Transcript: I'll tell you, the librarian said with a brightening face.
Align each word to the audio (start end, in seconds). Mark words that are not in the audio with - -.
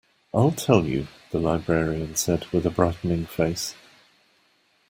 I'll 0.33 0.49
tell 0.49 0.85
you, 0.85 1.07
the 1.29 1.37
librarian 1.37 2.15
said 2.15 2.47
with 2.47 2.65
a 2.65 2.71
brightening 2.71 3.27
face. 3.27 3.75